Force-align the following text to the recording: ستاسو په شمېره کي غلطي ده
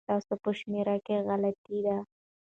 ستاسو 0.07 0.33
په 0.43 0.49
شمېره 0.59 0.95
کي 1.05 1.15
غلطي 1.27 1.77
ده 1.85 1.97